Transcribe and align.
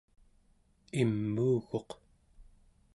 imuuguq 1.01 1.89